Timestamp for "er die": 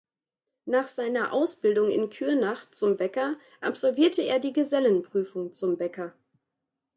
4.23-4.51